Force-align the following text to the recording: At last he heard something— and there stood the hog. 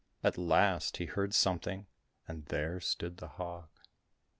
At 0.23 0.35
last 0.35 0.97
he 0.97 1.05
heard 1.05 1.31
something— 1.35 1.85
and 2.27 2.47
there 2.47 2.79
stood 2.79 3.17
the 3.17 3.27
hog. 3.37 3.67